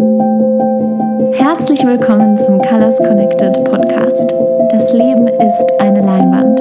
Herzlich 0.00 1.84
willkommen 1.84 2.38
zum 2.38 2.58
Colors 2.62 2.96
Connected 2.96 3.52
Podcast. 3.64 4.32
Das 4.70 4.94
Leben 4.94 5.28
ist 5.28 5.78
eine 5.78 6.00
Leinwand. 6.00 6.58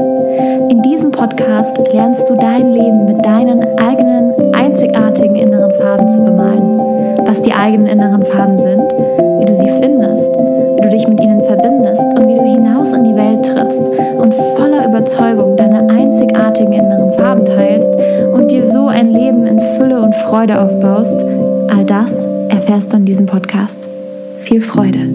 In 0.69 0.81
diesem 0.81 1.11
Podcast 1.11 1.77
lernst 1.93 2.29
du 2.29 2.35
dein 2.35 2.73
Leben 2.73 3.05
mit 3.05 3.25
deinen 3.25 3.63
eigenen 3.79 4.53
einzigartigen 4.53 5.37
inneren 5.37 5.71
Farben 5.75 6.09
zu 6.09 6.21
bemalen. 6.25 6.79
Was 7.27 7.41
die 7.41 7.53
eigenen 7.53 7.87
inneren 7.87 8.25
Farben 8.25 8.57
sind, 8.57 8.91
wie 9.39 9.45
du 9.45 9.55
sie 9.55 9.69
findest, 9.79 10.29
wie 10.75 10.81
du 10.81 10.89
dich 10.89 11.07
mit 11.07 11.21
ihnen 11.21 11.41
verbindest 11.45 12.03
und 12.17 12.27
wie 12.27 12.35
du 12.35 12.43
hinaus 12.43 12.91
in 12.91 13.05
die 13.05 13.15
Welt 13.15 13.45
trittst 13.45 13.87
und 14.17 14.33
voller 14.57 14.85
Überzeugung 14.85 15.55
deine 15.55 15.89
einzigartigen 15.89 16.73
inneren 16.73 17.13
Farben 17.13 17.45
teilst 17.45 17.95
und 18.33 18.51
dir 18.51 18.65
so 18.65 18.87
ein 18.87 19.11
Leben 19.11 19.47
in 19.47 19.61
Fülle 19.77 20.01
und 20.01 20.13
Freude 20.15 20.59
aufbaust, 20.59 21.23
all 21.69 21.85
das 21.85 22.28
erfährst 22.79 22.93
du 22.93 22.97
in 22.97 23.05
diesem 23.05 23.25
Podcast. 23.25 23.89
Viel 24.43 24.61
Freude! 24.61 25.05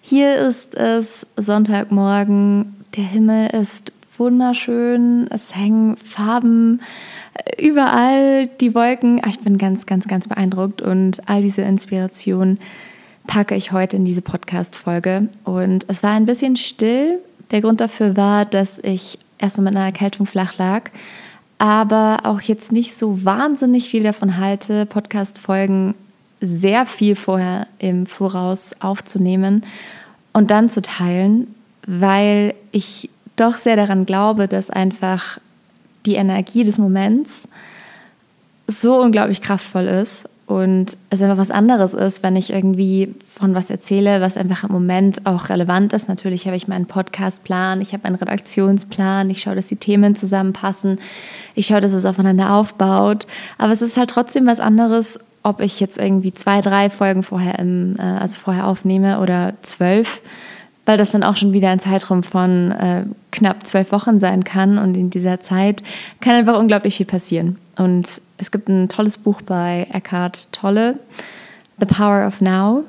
Hier 0.00 0.34
ist 0.36 0.74
es 0.74 1.28
Sonntagmorgen. 1.36 2.74
Der 2.96 3.04
Himmel 3.04 3.50
ist 3.50 3.92
wunderschön. 4.18 5.28
Es 5.30 5.54
hängen 5.54 5.96
Farben 5.98 6.80
überall, 7.56 8.48
die 8.48 8.74
Wolken. 8.74 9.20
Ah, 9.22 9.28
ich 9.28 9.38
bin 9.38 9.58
ganz, 9.58 9.86
ganz, 9.86 10.08
ganz 10.08 10.26
beeindruckt 10.26 10.82
und 10.82 11.28
all 11.28 11.40
diese 11.40 11.62
Inspiration 11.62 12.58
packe 13.28 13.54
ich 13.54 13.70
heute 13.70 13.96
in 13.96 14.04
diese 14.04 14.22
Podcast-Folge. 14.22 15.28
Und 15.44 15.84
es 15.86 16.02
war 16.02 16.10
ein 16.10 16.26
bisschen 16.26 16.56
still. 16.56 17.20
Der 17.52 17.60
Grund 17.60 17.80
dafür 17.80 18.16
war, 18.16 18.44
dass 18.44 18.80
ich 18.80 19.20
erstmal 19.38 19.66
mit 19.66 19.76
einer 19.76 19.86
Erkältung 19.86 20.26
flach 20.26 20.58
lag, 20.58 20.90
aber 21.58 22.20
auch 22.24 22.40
jetzt 22.40 22.72
nicht 22.72 22.94
so 22.96 23.24
wahnsinnig 23.24 23.88
viel 23.88 24.02
davon 24.02 24.36
halte, 24.36 24.86
Podcast-Folgen 24.86 25.94
sehr 26.40 26.84
viel 26.84 27.16
vorher 27.16 27.66
im 27.78 28.06
Voraus 28.06 28.76
aufzunehmen 28.80 29.64
und 30.32 30.50
dann 30.50 30.68
zu 30.68 30.82
teilen, 30.82 31.54
weil 31.86 32.54
ich 32.72 33.08
doch 33.36 33.56
sehr 33.56 33.76
daran 33.76 34.04
glaube, 34.04 34.48
dass 34.48 34.70
einfach 34.70 35.38
die 36.04 36.16
Energie 36.16 36.64
des 36.64 36.78
Moments 36.78 37.48
so 38.66 39.00
unglaublich 39.00 39.40
kraftvoll 39.40 39.86
ist 39.86 40.28
und 40.46 40.96
es 41.10 41.20
einfach 41.22 41.38
was 41.38 41.50
anderes 41.50 41.92
ist, 41.92 42.22
wenn 42.22 42.36
ich 42.36 42.52
irgendwie 42.52 43.12
von 43.34 43.56
was 43.56 43.68
erzähle, 43.68 44.20
was 44.20 44.36
einfach 44.36 44.62
im 44.62 44.70
Moment 44.70 45.26
auch 45.26 45.48
relevant 45.48 45.92
ist. 45.92 46.08
Natürlich 46.08 46.46
habe 46.46 46.56
ich 46.56 46.68
meinen 46.68 46.86
Podcastplan, 46.86 47.80
ich 47.80 47.92
habe 47.92 48.04
einen 48.04 48.14
Redaktionsplan, 48.14 49.28
ich 49.28 49.40
schaue, 49.40 49.56
dass 49.56 49.66
die 49.66 49.76
Themen 49.76 50.14
zusammenpassen, 50.14 51.00
ich 51.56 51.66
schaue, 51.66 51.80
dass 51.80 51.92
es 51.92 52.06
aufeinander 52.06 52.54
aufbaut. 52.54 53.26
Aber 53.58 53.72
es 53.72 53.82
ist 53.82 53.96
halt 53.96 54.10
trotzdem 54.10 54.46
was 54.46 54.60
anderes, 54.60 55.18
ob 55.42 55.60
ich 55.60 55.80
jetzt 55.80 55.98
irgendwie 55.98 56.32
zwei, 56.32 56.60
drei 56.60 56.90
Folgen 56.90 57.24
vorher, 57.24 57.58
im, 57.58 57.96
äh, 57.98 58.02
also 58.02 58.36
vorher 58.36 58.68
aufnehme 58.68 59.18
oder 59.18 59.54
zwölf, 59.62 60.22
weil 60.86 60.96
das 60.96 61.10
dann 61.10 61.24
auch 61.24 61.36
schon 61.36 61.52
wieder 61.52 61.70
ein 61.70 61.80
Zeitraum 61.80 62.22
von 62.22 62.70
äh, 62.70 63.04
knapp 63.32 63.66
zwölf 63.66 63.90
Wochen 63.90 64.20
sein 64.20 64.44
kann. 64.44 64.78
Und 64.78 64.96
in 64.96 65.10
dieser 65.10 65.40
Zeit 65.40 65.82
kann 66.20 66.34
einfach 66.34 66.56
unglaublich 66.56 66.96
viel 66.96 67.06
passieren. 67.06 67.58
Und 67.76 68.20
es 68.38 68.50
gibt 68.50 68.68
ein 68.68 68.88
tolles 68.88 69.16
Buch 69.16 69.42
bei 69.42 69.86
Eckhart 69.90 70.52
Tolle, 70.52 70.98
The 71.78 71.86
Power 71.86 72.26
of 72.26 72.40
Now. 72.40 72.84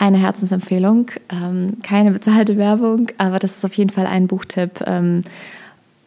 Eine 0.00 0.18
Herzensempfehlung, 0.18 1.10
ähm, 1.28 1.78
keine 1.82 2.12
bezahlte 2.12 2.56
Werbung, 2.56 3.08
aber 3.18 3.40
das 3.40 3.56
ist 3.56 3.64
auf 3.64 3.74
jeden 3.74 3.90
Fall 3.90 4.06
ein 4.06 4.28
Buchtipp. 4.28 4.80
Ähm, 4.86 5.22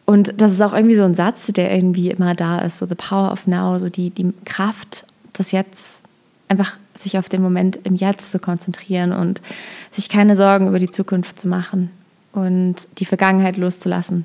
und 0.06 0.40
das 0.40 0.52
ist 0.52 0.62
auch 0.62 0.72
irgendwie 0.72 0.96
so 0.96 1.04
ein 1.04 1.14
Satz, 1.14 1.46
der 1.48 1.74
irgendwie 1.74 2.10
immer 2.10 2.34
da 2.34 2.60
ist, 2.60 2.78
so 2.78 2.86
the 2.86 2.94
power 2.94 3.30
of 3.30 3.46
now, 3.46 3.78
so 3.78 3.90
die, 3.90 4.08
die 4.08 4.32
Kraft 4.46 5.04
das 5.34 5.52
Jetzt, 5.52 6.00
einfach 6.48 6.78
sich 6.94 7.18
auf 7.18 7.28
den 7.28 7.42
Moment 7.42 7.80
im 7.84 7.94
Jetzt 7.94 8.32
zu 8.32 8.38
konzentrieren 8.38 9.12
und 9.12 9.42
sich 9.90 10.08
keine 10.08 10.36
Sorgen 10.36 10.68
über 10.68 10.78
die 10.78 10.90
Zukunft 10.90 11.40
zu 11.40 11.48
machen 11.48 11.90
und 12.32 12.88
die 12.98 13.06
Vergangenheit 13.06 13.56
loszulassen. 13.56 14.24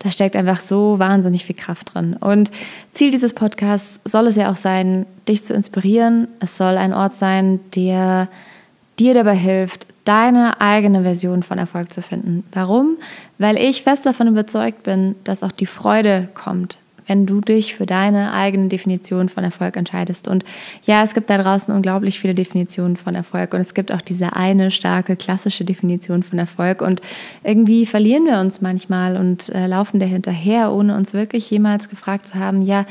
Da 0.00 0.10
steckt 0.10 0.36
einfach 0.36 0.60
so 0.60 0.98
wahnsinnig 0.98 1.44
viel 1.44 1.56
Kraft 1.56 1.94
drin. 1.94 2.14
Und 2.14 2.50
Ziel 2.92 3.10
dieses 3.10 3.32
Podcasts 3.32 4.00
soll 4.04 4.28
es 4.28 4.36
ja 4.36 4.50
auch 4.50 4.56
sein, 4.56 5.06
dich 5.26 5.44
zu 5.44 5.54
inspirieren. 5.54 6.28
Es 6.40 6.56
soll 6.56 6.76
ein 6.76 6.94
Ort 6.94 7.14
sein, 7.14 7.60
der 7.74 8.28
dir 8.98 9.14
dabei 9.14 9.34
hilft, 9.34 9.86
deine 10.04 10.60
eigene 10.60 11.02
Version 11.02 11.42
von 11.42 11.58
Erfolg 11.58 11.92
zu 11.92 12.02
finden. 12.02 12.44
Warum? 12.52 12.96
Weil 13.38 13.56
ich 13.56 13.82
fest 13.82 14.06
davon 14.06 14.28
überzeugt 14.28 14.82
bin, 14.82 15.16
dass 15.24 15.42
auch 15.42 15.52
die 15.52 15.66
Freude 15.66 16.28
kommt, 16.34 16.78
wenn 17.08 17.26
du 17.26 17.40
dich 17.40 17.74
für 17.74 17.86
deine 17.86 18.32
eigene 18.32 18.68
Definition 18.68 19.28
von 19.28 19.42
Erfolg 19.42 19.76
entscheidest. 19.76 20.28
Und 20.28 20.44
ja, 20.84 21.02
es 21.02 21.14
gibt 21.14 21.30
da 21.30 21.38
draußen 21.38 21.74
unglaublich 21.74 22.20
viele 22.20 22.34
Definitionen 22.34 22.96
von 22.96 23.14
Erfolg 23.14 23.54
und 23.54 23.60
es 23.60 23.74
gibt 23.74 23.90
auch 23.90 24.02
diese 24.02 24.36
eine 24.36 24.70
starke 24.70 25.16
klassische 25.16 25.64
Definition 25.64 26.22
von 26.22 26.38
Erfolg 26.38 26.82
und 26.82 27.00
irgendwie 27.42 27.86
verlieren 27.86 28.26
wir 28.26 28.38
uns 28.38 28.60
manchmal 28.60 29.16
und 29.16 29.48
äh, 29.48 29.66
laufen 29.66 29.98
dahinterher, 29.98 30.72
ohne 30.72 30.94
uns 30.94 31.14
wirklich 31.14 31.50
jemals 31.50 31.88
gefragt 31.88 32.28
zu 32.28 32.38
haben, 32.38 32.62
ja, 32.62 32.84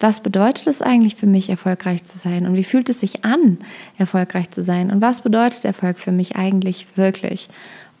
was 0.00 0.20
bedeutet 0.20 0.68
es 0.68 0.80
eigentlich 0.80 1.16
für 1.16 1.26
mich, 1.26 1.50
erfolgreich 1.50 2.04
zu 2.04 2.18
sein? 2.18 2.46
Und 2.46 2.54
wie 2.54 2.64
fühlt 2.64 2.88
es 2.88 3.00
sich 3.00 3.24
an, 3.24 3.58
erfolgreich 3.98 4.50
zu 4.50 4.62
sein? 4.62 4.90
Und 4.90 5.00
was 5.00 5.22
bedeutet 5.22 5.64
Erfolg 5.64 5.98
für 5.98 6.12
mich 6.12 6.36
eigentlich 6.36 6.86
wirklich? 6.94 7.48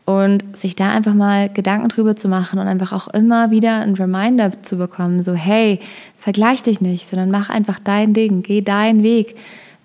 Und 0.08 0.56
sich 0.56 0.74
da 0.74 0.90
einfach 0.90 1.12
mal 1.12 1.50
Gedanken 1.50 1.90
drüber 1.90 2.16
zu 2.16 2.28
machen 2.28 2.58
und 2.58 2.66
einfach 2.66 2.94
auch 2.94 3.08
immer 3.08 3.50
wieder 3.50 3.80
ein 3.80 3.92
Reminder 3.92 4.62
zu 4.62 4.78
bekommen, 4.78 5.22
so 5.22 5.34
hey, 5.34 5.80
vergleich 6.18 6.62
dich 6.62 6.80
nicht, 6.80 7.06
sondern 7.06 7.30
mach 7.30 7.50
einfach 7.50 7.78
dein 7.78 8.14
Ding, 8.14 8.42
geh 8.42 8.62
deinen 8.62 9.02
Weg, 9.02 9.36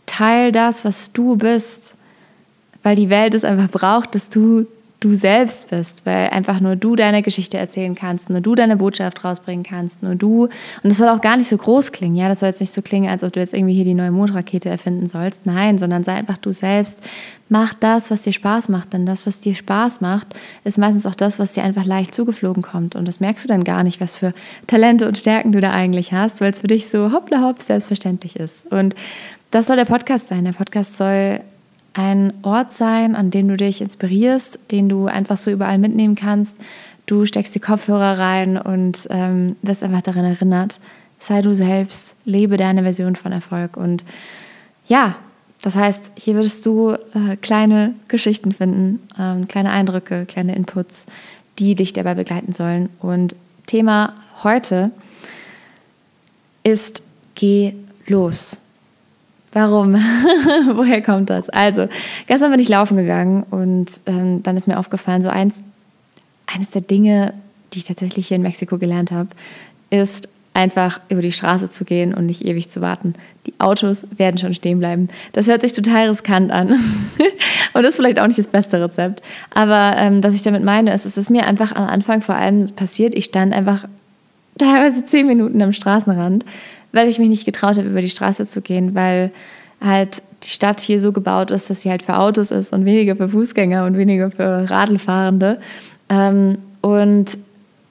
teil 0.05 0.53
das, 0.53 0.85
was 0.85 1.11
du 1.11 1.35
bist, 1.35 1.97
weil 2.83 2.95
die 2.95 3.09
Welt 3.09 3.33
es 3.33 3.43
einfach 3.43 3.67
braucht, 3.67 4.15
dass 4.15 4.29
du 4.29 4.65
du 5.03 5.13
selbst 5.13 5.69
bist, 5.69 6.05
weil 6.05 6.29
einfach 6.29 6.59
nur 6.59 6.75
du 6.75 6.95
deine 6.95 7.21
Geschichte 7.21 7.57
erzählen 7.57 7.93
kannst, 7.93 8.29
nur 8.29 8.41
du 8.41 8.55
deine 8.55 8.77
Botschaft 8.77 9.23
rausbringen 9.23 9.63
kannst, 9.63 10.01
nur 10.01 10.15
du. 10.15 10.43
Und 10.45 10.89
das 10.89 10.97
soll 10.97 11.09
auch 11.09 11.21
gar 11.21 11.35
nicht 11.35 11.49
so 11.49 11.57
groß 11.57 11.91
klingen, 11.91 12.15
ja, 12.15 12.29
das 12.29 12.39
soll 12.39 12.49
jetzt 12.49 12.61
nicht 12.61 12.73
so 12.73 12.81
klingen, 12.81 13.09
als 13.09 13.23
ob 13.23 13.33
du 13.33 13.39
jetzt 13.39 13.53
irgendwie 13.53 13.73
hier 13.73 13.83
die 13.83 13.93
neue 13.93 14.11
Mondrakete 14.11 14.69
erfinden 14.69 15.07
sollst. 15.07 15.45
Nein, 15.45 15.77
sondern 15.77 16.03
sei 16.03 16.13
einfach 16.13 16.37
du 16.37 16.51
selbst. 16.51 16.99
Mach 17.49 17.73
das, 17.73 18.09
was 18.09 18.21
dir 18.21 18.33
Spaß 18.33 18.69
macht, 18.69 18.93
denn 18.93 19.05
das, 19.05 19.27
was 19.27 19.39
dir 19.39 19.55
Spaß 19.55 20.01
macht, 20.01 20.27
ist 20.63 20.77
meistens 20.77 21.05
auch 21.05 21.15
das, 21.15 21.37
was 21.37 21.53
dir 21.53 21.63
einfach 21.63 21.85
leicht 21.85 22.15
zugeflogen 22.15 22.63
kommt. 22.63 22.95
Und 22.95 23.07
das 23.07 23.19
merkst 23.19 23.43
du 23.43 23.49
dann 23.49 23.63
gar 23.63 23.83
nicht, 23.83 23.99
was 23.99 24.15
für 24.15 24.33
Talente 24.67 25.07
und 25.07 25.17
Stärken 25.17 25.51
du 25.51 25.59
da 25.59 25.71
eigentlich 25.71 26.13
hast, 26.13 26.39
weil 26.39 26.51
es 26.51 26.61
für 26.61 26.67
dich 26.67 26.89
so 26.89 27.11
hoppla 27.11 27.41
hopp 27.41 27.61
selbstverständlich 27.61 28.37
ist. 28.37 28.71
Und 28.71 28.95
das 29.51 29.67
soll 29.67 29.75
der 29.75 29.85
Podcast 29.85 30.29
sein. 30.29 30.45
Der 30.45 30.53
Podcast 30.53 30.97
soll 30.97 31.41
ein 31.93 32.33
Ort 32.41 32.73
sein, 32.73 33.15
an 33.15 33.29
dem 33.29 33.47
du 33.47 33.57
dich 33.57 33.81
inspirierst, 33.81 34.59
den 34.71 34.89
du 34.89 35.05
einfach 35.05 35.37
so 35.37 35.51
überall 35.51 35.77
mitnehmen 35.77 36.15
kannst. 36.15 36.59
Du 37.05 37.25
steckst 37.25 37.53
die 37.53 37.59
Kopfhörer 37.59 38.17
rein 38.17 38.57
und 38.57 39.07
ähm, 39.09 39.55
wirst 39.61 39.83
einfach 39.83 40.01
daran 40.01 40.25
erinnert, 40.25 40.79
sei 41.19 41.41
du 41.41 41.53
selbst, 41.55 42.15
lebe 42.25 42.57
deine 42.57 42.83
Version 42.83 43.15
von 43.15 43.31
Erfolg. 43.31 43.77
Und 43.77 44.03
ja, 44.87 45.15
das 45.61 45.75
heißt, 45.75 46.13
hier 46.15 46.35
würdest 46.35 46.65
du 46.65 46.91
äh, 46.91 47.37
kleine 47.41 47.93
Geschichten 48.07 48.51
finden, 48.51 48.99
ähm, 49.19 49.47
kleine 49.47 49.71
Eindrücke, 49.71 50.25
kleine 50.25 50.55
Inputs, 50.55 51.05
die 51.59 51.75
dich 51.75 51.93
dabei 51.93 52.15
begleiten 52.15 52.53
sollen. 52.53 52.89
Und 52.99 53.35
Thema 53.67 54.15
heute 54.43 54.91
ist 56.63 57.03
Geh 57.35 57.73
los. 58.07 58.62
Warum? 59.53 59.93
Woher 60.73 61.01
kommt 61.01 61.29
das? 61.29 61.49
Also, 61.49 61.87
gestern 62.27 62.51
bin 62.51 62.59
ich 62.59 62.69
laufen 62.69 62.97
gegangen 62.97 63.43
und 63.51 64.01
ähm, 64.07 64.41
dann 64.43 64.57
ist 64.57 64.67
mir 64.67 64.79
aufgefallen, 64.79 65.21
so 65.21 65.29
eins, 65.29 65.63
eines 66.47 66.71
der 66.71 66.81
Dinge, 66.81 67.33
die 67.73 67.79
ich 67.79 67.85
tatsächlich 67.85 68.27
hier 68.27 68.35
in 68.35 68.41
Mexiko 68.41 68.77
gelernt 68.77 69.11
habe, 69.11 69.29
ist 69.89 70.27
einfach 70.53 70.99
über 71.09 71.21
die 71.21 71.31
Straße 71.31 71.69
zu 71.69 71.83
gehen 71.83 72.13
und 72.13 72.25
nicht 72.25 72.45
ewig 72.45 72.69
zu 72.69 72.81
warten. 72.81 73.15
Die 73.47 73.53
Autos 73.59 74.05
werden 74.17 74.37
schon 74.37 74.53
stehen 74.53 74.79
bleiben. 74.79 75.09
Das 75.33 75.47
hört 75.47 75.61
sich 75.61 75.73
total 75.73 76.07
riskant 76.09 76.51
an 76.51 76.79
und 77.73 77.83
ist 77.83 77.95
vielleicht 77.95 78.19
auch 78.19 78.27
nicht 78.27 78.39
das 78.39 78.47
beste 78.47 78.81
Rezept. 78.81 79.21
Aber 79.53 79.95
ähm, 79.97 80.23
was 80.23 80.35
ich 80.35 80.41
damit 80.41 80.63
meine, 80.63 80.93
ist, 80.93 81.05
es 81.05 81.17
ist 81.17 81.29
mir 81.29 81.45
einfach 81.45 81.75
am 81.75 81.87
Anfang 81.87 82.21
vor 82.21 82.35
allem 82.35 82.69
passiert, 82.71 83.15
ich 83.15 83.25
stand 83.25 83.53
einfach 83.53 83.85
teilweise 84.57 85.05
zehn 85.05 85.25
Minuten 85.25 85.61
am 85.61 85.73
Straßenrand, 85.73 86.45
weil 86.93 87.09
ich 87.09 87.19
mich 87.19 87.27
nicht 87.27 87.45
getraut 87.45 87.77
habe, 87.77 87.89
über 87.89 88.01
die 88.01 88.09
Straße 88.09 88.47
zu 88.47 88.61
gehen, 88.61 88.95
weil 88.95 89.31
halt 89.81 90.21
die 90.43 90.49
Stadt 90.49 90.79
hier 90.79 91.01
so 91.01 91.11
gebaut 91.11 91.51
ist, 91.51 91.69
dass 91.69 91.81
sie 91.81 91.89
halt 91.89 92.03
für 92.03 92.17
Autos 92.17 92.51
ist 92.51 92.71
und 92.71 92.85
weniger 92.85 93.15
für 93.15 93.27
Fußgänger 93.27 93.85
und 93.85 93.97
weniger 93.97 94.31
für 94.31 94.69
Radlfahrende. 94.69 95.59
Ähm, 96.09 96.59
und 96.81 97.37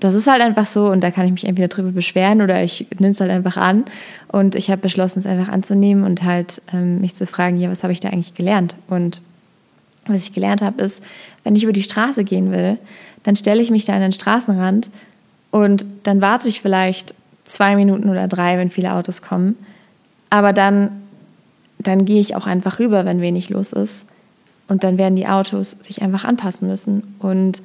das 0.00 0.14
ist 0.14 0.26
halt 0.26 0.40
einfach 0.40 0.66
so 0.66 0.90
und 0.90 1.02
da 1.02 1.10
kann 1.10 1.26
ich 1.26 1.32
mich 1.32 1.44
entweder 1.44 1.68
drüber 1.68 1.92
beschweren 1.92 2.42
oder 2.42 2.62
ich 2.62 2.86
nehme 2.98 3.12
es 3.12 3.20
halt 3.20 3.30
einfach 3.30 3.56
an. 3.56 3.84
Und 4.28 4.54
ich 4.54 4.70
habe 4.70 4.80
beschlossen, 4.80 5.20
es 5.20 5.26
einfach 5.26 5.52
anzunehmen 5.52 6.04
und 6.04 6.22
halt 6.22 6.62
ähm, 6.72 7.00
mich 7.00 7.14
zu 7.14 7.26
fragen, 7.26 7.56
ja, 7.58 7.70
was 7.70 7.82
habe 7.82 7.92
ich 7.92 8.00
da 8.00 8.08
eigentlich 8.08 8.34
gelernt? 8.34 8.74
Und 8.88 9.20
was 10.06 10.24
ich 10.24 10.32
gelernt 10.32 10.62
habe, 10.62 10.82
ist, 10.82 11.04
wenn 11.44 11.54
ich 11.54 11.62
über 11.62 11.72
die 11.72 11.82
Straße 11.82 12.24
gehen 12.24 12.50
will, 12.50 12.78
dann 13.22 13.36
stelle 13.36 13.62
ich 13.62 13.70
mich 13.70 13.84
da 13.84 13.94
an 13.94 14.00
den 14.00 14.12
Straßenrand 14.12 14.90
und 15.52 15.84
dann 16.02 16.20
warte 16.20 16.48
ich 16.48 16.60
vielleicht 16.60 17.14
zwei 17.44 17.76
Minuten 17.76 18.08
oder 18.08 18.28
drei, 18.28 18.58
wenn 18.58 18.70
viele 18.70 18.94
Autos 18.94 19.22
kommen. 19.22 19.56
Aber 20.30 20.52
dann 20.52 21.02
dann 21.82 22.04
gehe 22.04 22.20
ich 22.20 22.36
auch 22.36 22.46
einfach 22.46 22.78
rüber, 22.78 23.04
wenn 23.04 23.20
wenig 23.20 23.50
los 23.50 23.72
ist. 23.72 24.06
Und 24.68 24.84
dann 24.84 24.98
werden 24.98 25.16
die 25.16 25.26
Autos 25.26 25.72
sich 25.80 26.02
einfach 26.02 26.24
anpassen 26.24 26.68
müssen. 26.68 27.14
Und 27.18 27.62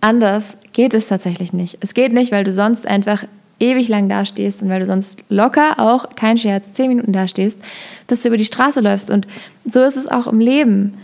anders 0.00 0.58
geht 0.72 0.94
es 0.94 1.08
tatsächlich 1.08 1.52
nicht. 1.52 1.78
Es 1.80 1.94
geht 1.94 2.12
nicht, 2.12 2.32
weil 2.32 2.44
du 2.44 2.52
sonst 2.52 2.86
einfach 2.86 3.24
ewig 3.58 3.88
lang 3.88 4.08
dastehst 4.08 4.62
und 4.62 4.70
weil 4.70 4.80
du 4.80 4.86
sonst 4.86 5.22
locker 5.28 5.78
auch, 5.78 6.14
kein 6.16 6.38
Scherz, 6.38 6.72
zehn 6.72 6.88
Minuten 6.88 7.12
dastehst, 7.12 7.60
bis 8.06 8.22
du 8.22 8.28
über 8.28 8.36
die 8.36 8.44
Straße 8.44 8.80
läufst. 8.80 9.10
Und 9.10 9.26
so 9.64 9.82
ist 9.82 9.96
es 9.96 10.08
auch 10.08 10.26
im 10.26 10.40
Leben. 10.40 10.94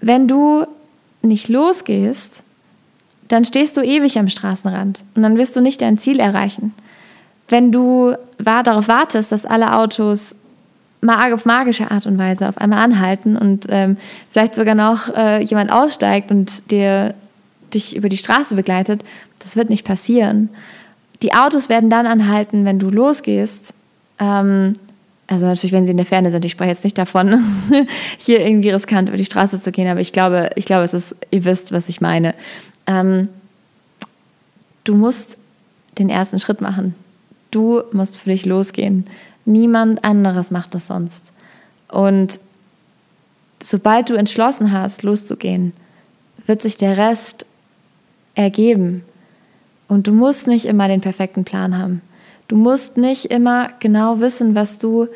Wenn 0.00 0.26
du 0.26 0.64
nicht 1.22 1.48
losgehst, 1.48 2.42
dann 3.28 3.44
stehst 3.44 3.76
du 3.76 3.82
ewig 3.82 4.18
am 4.18 4.30
Straßenrand 4.30 5.04
und 5.14 5.22
dann 5.22 5.36
wirst 5.36 5.54
du 5.54 5.60
nicht 5.60 5.82
dein 5.82 5.98
Ziel 5.98 6.18
erreichen. 6.18 6.72
Wenn 7.48 7.72
du 7.72 8.14
darauf 8.38 8.88
wartest, 8.88 9.32
dass 9.32 9.46
alle 9.46 9.78
Autos 9.78 10.36
auf 11.06 11.44
magische 11.44 11.90
Art 11.90 12.06
und 12.06 12.18
Weise 12.18 12.48
auf 12.48 12.58
einmal 12.58 12.80
anhalten 12.80 13.36
und 13.36 13.66
ähm, 13.68 13.96
vielleicht 14.30 14.54
sogar 14.54 14.74
noch 14.74 15.14
äh, 15.14 15.42
jemand 15.42 15.72
aussteigt 15.72 16.30
und 16.30 16.70
dir, 16.70 17.14
dich 17.72 17.94
über 17.94 18.08
die 18.08 18.16
Straße 18.16 18.54
begleitet, 18.54 19.04
das 19.38 19.56
wird 19.56 19.70
nicht 19.70 19.84
passieren. 19.84 20.48
Die 21.22 21.34
Autos 21.34 21.68
werden 21.68 21.90
dann 21.90 22.06
anhalten, 22.06 22.64
wenn 22.64 22.78
du 22.78 22.90
losgehst. 22.90 23.74
Ähm, 24.18 24.72
also 25.26 25.46
natürlich, 25.46 25.72
wenn 25.72 25.84
sie 25.84 25.90
in 25.90 25.98
der 25.98 26.06
Ferne 26.06 26.30
sind. 26.30 26.44
Ich 26.44 26.52
spreche 26.52 26.70
jetzt 26.70 26.84
nicht 26.84 26.96
davon, 26.96 27.44
hier 28.18 28.40
irgendwie 28.40 28.70
riskant 28.70 29.08
über 29.08 29.18
die 29.18 29.24
Straße 29.24 29.60
zu 29.60 29.70
gehen, 29.70 29.88
aber 29.88 30.00
ich 30.00 30.12
glaube, 30.12 30.50
ich 30.56 30.64
glaube, 30.64 30.84
es 30.84 30.94
ist, 30.94 31.16
ihr 31.30 31.44
wisst, 31.44 31.70
was 31.70 31.88
ich 31.88 32.00
meine. 32.00 32.34
Ähm, 32.86 33.28
du 34.84 34.96
musst 34.96 35.36
den 35.98 36.08
ersten 36.08 36.38
Schritt 36.38 36.60
machen. 36.60 36.94
Du 37.50 37.82
musst 37.92 38.18
für 38.18 38.30
dich 38.30 38.46
losgehen. 38.46 39.06
Niemand 39.44 40.04
anderes 40.04 40.50
macht 40.50 40.74
das 40.74 40.86
sonst. 40.86 41.32
Und 41.88 42.40
sobald 43.62 44.10
du 44.10 44.14
entschlossen 44.14 44.72
hast, 44.72 45.02
loszugehen, 45.02 45.72
wird 46.46 46.62
sich 46.62 46.76
der 46.76 46.96
Rest 46.96 47.46
ergeben. 48.34 49.04
Und 49.88 50.06
du 50.06 50.12
musst 50.12 50.46
nicht 50.46 50.66
immer 50.66 50.88
den 50.88 51.00
perfekten 51.00 51.44
Plan 51.44 51.78
haben. 51.78 52.02
Du 52.46 52.56
musst 52.56 52.96
nicht 52.96 53.26
immer 53.26 53.70
genau 53.80 54.20
wissen, 54.20 54.54
was 54.54 54.78
du 54.78 55.08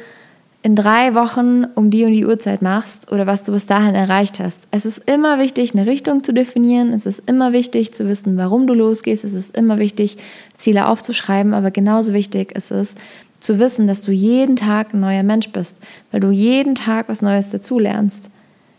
in 0.63 0.77
drei 0.77 1.15
Wochen 1.15 1.65
um 1.75 1.91
die 1.91 2.05
und 2.05 2.13
die 2.13 2.25
Uhrzeit 2.25 2.63
machst 2.63 3.11
oder 3.11 3.27
was 3.27 3.43
du 3.43 3.53
bis 3.53 3.67
dahin 3.67 3.97
erreicht 3.97 4.39
hast. 4.39 4.69
Es 4.71 4.85
ist 4.85 5.09
immer 5.11 5.41
wichtig, 5.41 5.75
eine 5.75 5.87
Richtung 5.87 6.23
zu 6.23 6.33
definieren. 6.33 6.93
Es 6.93 7.05
ist 7.05 7.29
immer 7.29 7.53
wichtig 7.53 7.93
zu 7.93 8.07
wissen, 8.07 8.37
warum 8.37 8.69
du 8.69 8.75
losgehst. 8.75 9.25
Es 9.25 9.33
ist 9.33 9.57
immer 9.57 9.79
wichtig, 9.79 10.19
Ziele 10.55 10.87
aufzuschreiben. 10.87 11.53
Aber 11.53 11.73
genauso 11.73 12.13
wichtig 12.13 12.53
ist 12.53 12.71
es, 12.71 12.95
zu 13.41 13.59
wissen, 13.59 13.89
dass 13.89 14.03
du 14.03 14.13
jeden 14.13 14.55
Tag 14.55 14.95
ein 14.95 15.01
neuer 15.01 15.25
Mensch 15.25 15.51
bist, 15.51 15.79
weil 16.13 16.21
du 16.21 16.31
jeden 16.31 16.77
Tag 16.77 17.09
was 17.09 17.23
Neues 17.23 17.51
dazulernst. 17.51 18.31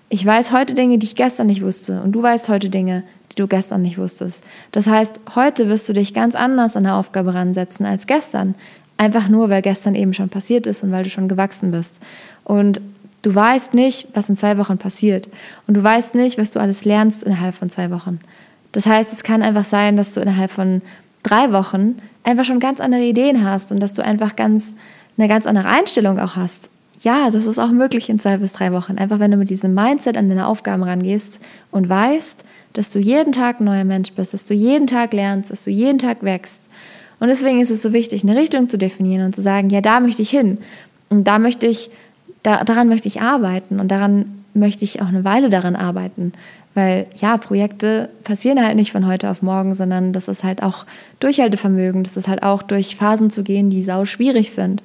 Ich 0.07 0.25
weiß 0.25 0.51
heute 0.51 0.73
Dinge, 0.73 0.99
die 0.99 1.05
ich 1.05 1.15
gestern 1.15 1.47
nicht 1.47 1.63
wusste 1.63 2.01
und 2.01 2.13
du 2.13 2.23
weißt 2.23 2.47
heute 2.47 2.69
Dinge, 2.69 3.03
die 3.31 3.35
du 3.35 3.47
gestern 3.47 3.81
nicht 3.81 3.97
wusstest. 3.97 4.43
Das 4.71 4.87
heißt, 4.87 5.19
heute 5.35 5.67
wirst 5.67 5.89
du 5.89 5.93
dich 5.93 6.13
ganz 6.13 6.35
anders 6.35 6.77
an 6.77 6.83
der 6.83 6.95
Aufgabe 6.95 7.33
ransetzen 7.33 7.85
als 7.85 8.07
gestern. 8.07 8.55
Einfach 8.97 9.27
nur, 9.27 9.49
weil 9.49 9.61
gestern 9.61 9.95
eben 9.95 10.13
schon 10.13 10.29
passiert 10.29 10.67
ist 10.67 10.83
und 10.83 10.91
weil 10.91 11.03
du 11.03 11.09
schon 11.09 11.27
gewachsen 11.27 11.71
bist. 11.71 11.99
Und 12.43 12.81
du 13.21 13.33
weißt 13.33 13.73
nicht, 13.73 14.07
was 14.13 14.29
in 14.29 14.35
zwei 14.35 14.57
Wochen 14.57 14.77
passiert. 14.77 15.27
Und 15.67 15.75
du 15.75 15.83
weißt 15.83 16.15
nicht, 16.15 16.37
was 16.37 16.51
du 16.51 16.59
alles 16.59 16.85
lernst 16.85 17.23
innerhalb 17.23 17.55
von 17.55 17.69
zwei 17.69 17.91
Wochen. 17.91 18.19
Das 18.71 18.85
heißt, 18.85 19.13
es 19.13 19.23
kann 19.23 19.41
einfach 19.41 19.65
sein, 19.65 19.97
dass 19.97 20.13
du 20.13 20.21
innerhalb 20.21 20.51
von 20.51 20.81
drei 21.23 21.51
Wochen 21.51 21.95
einfach 22.23 22.45
schon 22.45 22.59
ganz 22.59 22.79
andere 22.79 23.03
Ideen 23.03 23.43
hast 23.43 23.71
und 23.71 23.79
dass 23.81 23.93
du 23.93 24.03
einfach 24.03 24.35
ganz 24.35 24.75
eine 25.17 25.27
ganz 25.27 25.45
andere 25.45 25.67
Einstellung 25.67 26.19
auch 26.19 26.35
hast. 26.35 26.69
Ja, 27.01 27.29
das 27.29 27.45
ist 27.45 27.59
auch 27.59 27.71
möglich 27.71 28.09
in 28.09 28.19
zwei 28.19 28.37
bis 28.37 28.53
drei 28.53 28.71
Wochen. 28.71 28.97
Einfach 28.97 29.19
wenn 29.19 29.31
du 29.31 29.37
mit 29.37 29.49
diesem 29.49 29.73
Mindset 29.73 30.17
an 30.17 30.29
deine 30.29 30.47
Aufgaben 30.47 30.83
rangehst 30.83 31.39
und 31.69 31.89
weißt, 31.89 32.43
dass 32.73 32.89
du 32.89 32.99
jeden 32.99 33.33
Tag 33.33 33.59
ein 33.59 33.65
neuer 33.65 33.83
Mensch 33.83 34.13
bist, 34.13 34.33
dass 34.33 34.45
du 34.45 34.53
jeden 34.53 34.87
Tag 34.87 35.13
lernst, 35.13 35.51
dass 35.51 35.63
du 35.63 35.69
jeden 35.69 35.99
Tag 35.99 36.23
wächst. 36.23 36.63
Und 37.23 37.29
deswegen 37.29 37.61
ist 37.61 37.69
es 37.69 37.81
so 37.81 37.93
wichtig, 37.93 38.23
eine 38.23 38.35
Richtung 38.35 38.67
zu 38.67 38.77
definieren 38.77 39.25
und 39.25 39.33
zu 39.33 39.41
sagen, 39.41 39.69
ja, 39.69 39.79
da 39.79 40.01
möchte 40.01 40.21
ich 40.21 40.29
hin. 40.29 40.57
Und 41.07 41.23
da 41.23 41.39
möchte 41.39 41.65
ich, 41.65 41.89
da, 42.43 42.65
daran 42.65 42.89
möchte 42.89 43.07
ich 43.07 43.21
arbeiten 43.21 43.79
und 43.79 43.87
daran 43.87 44.43
möchte 44.53 44.83
ich 44.83 45.01
auch 45.01 45.07
eine 45.07 45.23
Weile 45.23 45.49
daran 45.49 45.77
arbeiten. 45.77 46.33
Weil 46.73 47.07
ja, 47.15 47.37
Projekte 47.37 48.09
passieren 48.25 48.61
halt 48.61 48.75
nicht 48.75 48.91
von 48.91 49.07
heute 49.07 49.29
auf 49.31 49.41
morgen, 49.41 49.73
sondern 49.73 50.11
das 50.11 50.27
ist 50.27 50.43
halt 50.43 50.61
auch 50.61 50.85
Durchhaltevermögen, 51.21 52.03
das 52.03 52.17
ist 52.17 52.27
halt 52.27 52.43
auch 52.43 52.61
durch 52.61 52.97
Phasen 52.97 53.29
zu 53.29 53.43
gehen, 53.43 53.69
die 53.69 53.85
sau 53.85 54.03
schwierig 54.03 54.51
sind. 54.51 54.83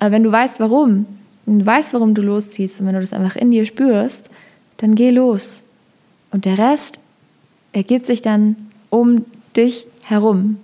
Aber 0.00 0.10
wenn 0.10 0.22
du 0.22 0.30
weißt, 0.30 0.60
warum, 0.60 1.06
wenn 1.46 1.60
du 1.60 1.64
weißt, 1.64 1.94
warum 1.94 2.12
du 2.12 2.20
losziehst 2.20 2.78
und 2.82 2.88
wenn 2.88 2.94
du 2.94 3.00
das 3.00 3.14
einfach 3.14 3.36
in 3.36 3.52
dir 3.52 3.64
spürst, 3.64 4.28
dann 4.76 4.96
geh 4.96 5.08
los. 5.08 5.64
Und 6.30 6.44
der 6.44 6.58
Rest 6.58 7.00
ergibt 7.72 8.04
sich 8.04 8.20
dann 8.20 8.56
um 8.90 9.24
dich 9.56 9.86
herum. 10.02 10.58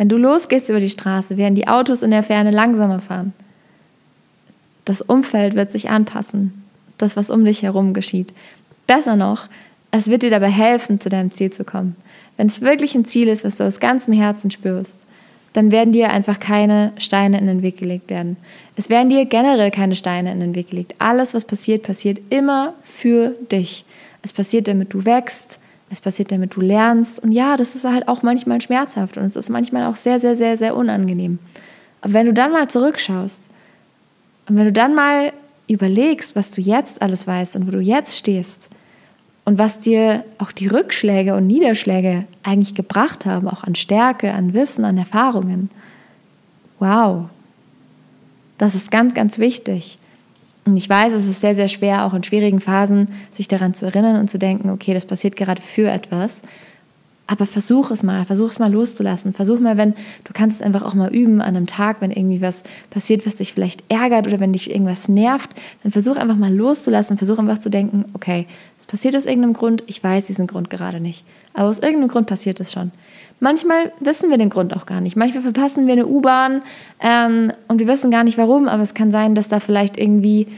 Wenn 0.00 0.08
du 0.08 0.16
losgehst 0.16 0.70
über 0.70 0.80
die 0.80 0.88
Straße, 0.88 1.36
werden 1.36 1.54
die 1.54 1.68
Autos 1.68 2.00
in 2.00 2.10
der 2.10 2.22
Ferne 2.22 2.52
langsamer 2.52 3.00
fahren. 3.00 3.34
Das 4.86 5.02
Umfeld 5.02 5.56
wird 5.56 5.70
sich 5.70 5.90
anpassen. 5.90 6.64
Das, 6.96 7.18
was 7.18 7.28
um 7.28 7.44
dich 7.44 7.62
herum 7.62 7.92
geschieht. 7.92 8.32
Besser 8.86 9.14
noch, 9.14 9.48
es 9.90 10.08
wird 10.08 10.22
dir 10.22 10.30
dabei 10.30 10.48
helfen, 10.48 11.00
zu 11.00 11.10
deinem 11.10 11.32
Ziel 11.32 11.50
zu 11.50 11.64
kommen. 11.64 11.96
Wenn 12.38 12.46
es 12.46 12.62
wirklich 12.62 12.94
ein 12.94 13.04
Ziel 13.04 13.28
ist, 13.28 13.44
was 13.44 13.58
du 13.58 13.64
aus 13.64 13.78
ganzem 13.78 14.14
Herzen 14.14 14.50
spürst, 14.50 15.04
dann 15.52 15.70
werden 15.70 15.92
dir 15.92 16.10
einfach 16.10 16.40
keine 16.40 16.94
Steine 16.96 17.38
in 17.38 17.46
den 17.46 17.60
Weg 17.60 17.76
gelegt 17.76 18.08
werden. 18.08 18.38
Es 18.76 18.88
werden 18.88 19.10
dir 19.10 19.26
generell 19.26 19.70
keine 19.70 19.96
Steine 19.96 20.32
in 20.32 20.40
den 20.40 20.54
Weg 20.54 20.70
gelegt. 20.70 20.94
Alles, 20.98 21.34
was 21.34 21.44
passiert, 21.44 21.82
passiert 21.82 22.22
immer 22.30 22.72
für 22.82 23.34
dich. 23.52 23.84
Es 24.22 24.32
passiert, 24.32 24.66
damit 24.66 24.94
du 24.94 25.04
wächst. 25.04 25.58
Es 25.90 26.00
passiert, 26.00 26.32
damit 26.32 26.54
du 26.54 26.60
lernst. 26.60 27.22
Und 27.22 27.32
ja, 27.32 27.56
das 27.56 27.74
ist 27.74 27.84
halt 27.84 28.08
auch 28.08 28.22
manchmal 28.22 28.60
schmerzhaft 28.60 29.16
und 29.16 29.24
es 29.24 29.36
ist 29.36 29.50
manchmal 29.50 29.84
auch 29.84 29.96
sehr, 29.96 30.20
sehr, 30.20 30.36
sehr, 30.36 30.56
sehr 30.56 30.76
unangenehm. 30.76 31.38
Aber 32.00 32.14
wenn 32.14 32.26
du 32.26 32.32
dann 32.32 32.52
mal 32.52 32.68
zurückschaust 32.68 33.50
und 34.48 34.56
wenn 34.56 34.64
du 34.64 34.72
dann 34.72 34.94
mal 34.94 35.32
überlegst, 35.68 36.34
was 36.36 36.50
du 36.50 36.60
jetzt 36.60 37.02
alles 37.02 37.26
weißt 37.26 37.56
und 37.56 37.66
wo 37.66 37.72
du 37.72 37.80
jetzt 37.80 38.16
stehst, 38.16 38.70
und 39.44 39.58
was 39.58 39.80
dir 39.80 40.24
auch 40.38 40.52
die 40.52 40.68
Rückschläge 40.68 41.34
und 41.34 41.46
Niederschläge 41.46 42.24
eigentlich 42.42 42.76
gebracht 42.76 43.26
haben, 43.26 43.48
auch 43.48 43.64
an 43.64 43.74
Stärke, 43.74 44.32
an 44.32 44.54
Wissen, 44.54 44.84
an 44.84 44.98
Erfahrungen. 44.98 45.70
Wow, 46.78 47.24
das 48.58 48.76
ist 48.76 48.90
ganz, 48.92 49.12
ganz 49.12 49.38
wichtig. 49.38 49.98
Und 50.70 50.76
ich 50.76 50.88
weiß, 50.88 51.12
es 51.14 51.26
ist 51.26 51.40
sehr, 51.40 51.56
sehr 51.56 51.66
schwer, 51.66 52.04
auch 52.04 52.14
in 52.14 52.22
schwierigen 52.22 52.60
Phasen, 52.60 53.08
sich 53.32 53.48
daran 53.48 53.74
zu 53.74 53.86
erinnern 53.86 54.20
und 54.20 54.30
zu 54.30 54.38
denken, 54.38 54.70
okay, 54.70 54.94
das 54.94 55.04
passiert 55.04 55.34
gerade 55.34 55.60
für 55.60 55.90
etwas. 55.90 56.42
Aber 57.26 57.44
versuch 57.44 57.90
es 57.90 58.04
mal, 58.04 58.24
versuch 58.24 58.50
es 58.50 58.60
mal 58.60 58.72
loszulassen. 58.72 59.32
Versuch 59.32 59.58
mal, 59.58 59.76
wenn 59.76 59.94
du 60.22 60.32
kannst 60.32 60.60
es 60.60 60.66
einfach 60.66 60.82
auch 60.82 60.94
mal 60.94 61.12
üben 61.12 61.40
an 61.40 61.56
einem 61.56 61.66
Tag, 61.66 62.00
wenn 62.00 62.12
irgendwie 62.12 62.40
was 62.40 62.62
passiert, 62.88 63.26
was 63.26 63.36
dich 63.36 63.52
vielleicht 63.52 63.82
ärgert 63.88 64.28
oder 64.28 64.38
wenn 64.38 64.52
dich 64.52 64.70
irgendwas 64.70 65.08
nervt, 65.08 65.50
dann 65.82 65.90
versuch 65.90 66.16
einfach 66.16 66.36
mal 66.36 66.54
loszulassen. 66.54 67.18
Versuch 67.18 67.38
einfach 67.38 67.58
zu 67.58 67.68
denken, 67.68 68.04
okay, 68.14 68.46
passiert 68.90 69.14
aus 69.14 69.24
irgendeinem 69.24 69.52
Grund, 69.52 69.84
ich 69.86 70.02
weiß 70.02 70.26
diesen 70.26 70.48
Grund 70.48 70.68
gerade 70.68 70.98
nicht. 70.98 71.24
Aber 71.54 71.68
aus 71.68 71.78
irgendeinem 71.78 72.08
Grund 72.08 72.26
passiert 72.26 72.58
es 72.58 72.72
schon. 72.72 72.90
Manchmal 73.38 73.92
wissen 74.00 74.30
wir 74.30 74.36
den 74.36 74.50
Grund 74.50 74.74
auch 74.74 74.84
gar 74.84 75.00
nicht. 75.00 75.16
Manchmal 75.16 75.42
verpassen 75.42 75.86
wir 75.86 75.92
eine 75.92 76.08
U-Bahn 76.08 76.62
ähm, 77.00 77.52
und 77.68 77.78
wir 77.78 77.86
wissen 77.86 78.10
gar 78.10 78.24
nicht 78.24 78.36
warum, 78.36 78.66
aber 78.66 78.82
es 78.82 78.92
kann 78.92 79.12
sein, 79.12 79.36
dass 79.36 79.48
da 79.48 79.60
vielleicht 79.60 79.96
irgendwie, 79.96 80.48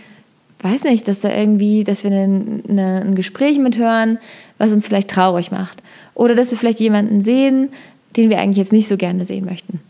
weiß 0.62 0.84
nicht, 0.84 1.06
dass 1.08 1.20
da 1.20 1.30
irgendwie, 1.30 1.84
dass 1.84 2.04
wir 2.04 2.10
eine, 2.10 3.02
ein 3.04 3.14
Gespräch 3.14 3.58
mithören, 3.58 4.18
was 4.56 4.72
uns 4.72 4.86
vielleicht 4.86 5.10
traurig 5.10 5.50
macht. 5.50 5.82
Oder 6.14 6.34
dass 6.34 6.50
wir 6.50 6.58
vielleicht 6.58 6.80
jemanden 6.80 7.20
sehen, 7.20 7.68
den 8.16 8.30
wir 8.30 8.40
eigentlich 8.40 8.58
jetzt 8.58 8.72
nicht 8.72 8.88
so 8.88 8.96
gerne 8.96 9.26
sehen 9.26 9.44
möchten. 9.44 9.80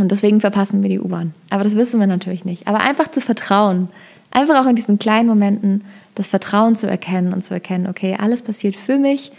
Und 0.00 0.10
deswegen 0.10 0.40
verpassen 0.40 0.82
wir 0.82 0.88
die 0.88 1.00
U-Bahn. 1.00 1.34
Aber 1.50 1.62
das 1.62 1.76
wissen 1.76 2.00
wir 2.00 2.06
natürlich 2.06 2.44
nicht. 2.44 2.66
Aber 2.66 2.80
einfach 2.80 3.08
zu 3.08 3.20
vertrauen, 3.20 3.88
einfach 4.30 4.62
auch 4.62 4.68
in 4.68 4.76
diesen 4.76 4.98
kleinen 4.98 5.28
Momenten 5.28 5.84
das 6.14 6.26
Vertrauen 6.26 6.74
zu 6.74 6.86
erkennen 6.86 7.32
und 7.32 7.44
zu 7.44 7.54
erkennen, 7.54 7.86
okay, 7.86 8.16
alles 8.18 8.42
passiert 8.42 8.76
für 8.76 8.98
mich. 8.98 9.32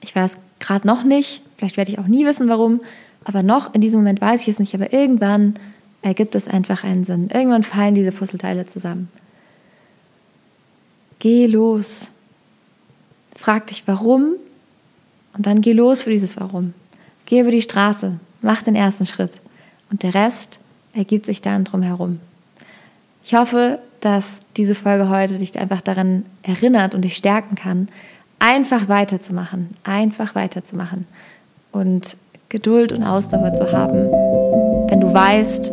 Ich 0.00 0.14
weiß 0.14 0.38
gerade 0.58 0.86
noch 0.86 1.04
nicht, 1.04 1.42
vielleicht 1.56 1.76
werde 1.76 1.90
ich 1.90 1.98
auch 1.98 2.06
nie 2.06 2.26
wissen, 2.26 2.48
warum, 2.48 2.80
aber 3.24 3.42
noch 3.42 3.74
in 3.74 3.80
diesem 3.80 4.00
Moment 4.00 4.20
weiß 4.20 4.42
ich 4.42 4.48
es 4.48 4.58
nicht, 4.58 4.74
aber 4.74 4.92
irgendwann 4.92 5.54
ergibt 6.02 6.34
es 6.34 6.48
einfach 6.48 6.84
einen 6.84 7.04
Sinn. 7.04 7.28
Irgendwann 7.32 7.62
fallen 7.62 7.94
diese 7.94 8.12
Puzzleteile 8.12 8.66
zusammen. 8.66 9.08
Geh 11.18 11.46
los. 11.46 12.12
Frag 13.36 13.68
dich 13.68 13.84
warum 13.86 14.34
und 15.36 15.46
dann 15.46 15.60
geh 15.60 15.72
los 15.72 16.02
für 16.02 16.10
dieses 16.10 16.38
Warum. 16.40 16.74
Geh 17.26 17.40
über 17.40 17.50
die 17.50 17.62
Straße, 17.62 18.18
mach 18.40 18.62
den 18.62 18.74
ersten 18.74 19.06
Schritt 19.06 19.40
und 19.90 20.02
der 20.02 20.14
Rest 20.14 20.58
ergibt 20.94 21.26
sich 21.26 21.42
dann 21.42 21.64
drumherum. 21.64 22.20
Ich 23.24 23.34
hoffe, 23.34 23.78
dass 24.00 24.40
diese 24.56 24.74
Folge 24.74 25.08
heute 25.08 25.38
dich 25.38 25.58
einfach 25.58 25.80
daran 25.80 26.24
erinnert 26.42 26.94
und 26.94 27.02
dich 27.02 27.16
stärken 27.16 27.56
kann, 27.56 27.88
einfach 28.38 28.88
weiterzumachen, 28.88 29.70
einfach 29.84 30.34
weiterzumachen 30.34 31.06
und 31.72 32.16
Geduld 32.48 32.92
und 32.92 33.02
Ausdauer 33.02 33.52
zu 33.52 33.72
haben, 33.72 34.10
wenn 34.88 35.00
du 35.00 35.12
weißt, 35.12 35.70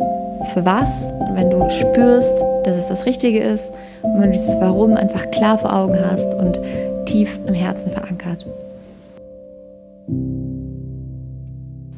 für 0.52 0.64
was, 0.64 1.10
wenn 1.34 1.50
du 1.50 1.68
spürst, 1.70 2.44
dass 2.64 2.76
es 2.76 2.88
das 2.88 3.06
Richtige 3.06 3.40
ist 3.40 3.72
und 4.02 4.20
wenn 4.20 4.32
du 4.32 4.32
dieses 4.32 4.60
Warum 4.60 4.96
einfach 4.96 5.30
klar 5.30 5.58
vor 5.58 5.72
Augen 5.72 5.98
hast 6.10 6.34
und 6.34 6.60
tief 7.06 7.38
im 7.46 7.54
Herzen 7.54 7.90
verankert. 7.90 8.46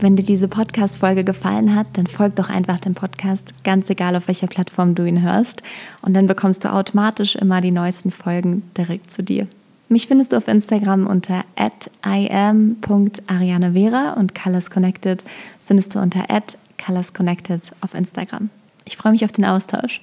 Wenn 0.00 0.14
dir 0.14 0.22
diese 0.22 0.46
Podcast-Folge 0.46 1.24
gefallen 1.24 1.74
hat, 1.74 1.88
dann 1.94 2.06
folg 2.06 2.36
doch 2.36 2.50
einfach 2.50 2.78
dem 2.78 2.94
Podcast, 2.94 3.52
ganz 3.64 3.90
egal 3.90 4.14
auf 4.14 4.28
welcher 4.28 4.46
Plattform 4.46 4.94
du 4.94 5.04
ihn 5.04 5.22
hörst. 5.22 5.64
Und 6.02 6.14
dann 6.14 6.28
bekommst 6.28 6.64
du 6.64 6.72
automatisch 6.72 7.34
immer 7.34 7.60
die 7.60 7.72
neuesten 7.72 8.12
Folgen 8.12 8.62
direkt 8.76 9.10
zu 9.10 9.24
dir. 9.24 9.48
Mich 9.88 10.06
findest 10.06 10.30
du 10.32 10.36
auf 10.36 10.46
Instagram 10.46 11.08
unter 11.08 11.42
im.arianevera 12.04 14.12
und 14.12 14.36
Colors 14.36 14.70
Connected 14.70 15.24
findest 15.66 15.96
du 15.96 15.98
unter 15.98 16.26
colorsconnected 16.84 17.72
auf 17.80 17.94
Instagram. 17.94 18.50
Ich 18.84 18.96
freue 18.96 19.10
mich 19.12 19.24
auf 19.24 19.32
den 19.32 19.46
Austausch. 19.46 20.00